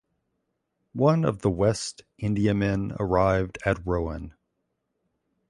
[0.95, 4.33] One of the West Indiamen arrived at Royan.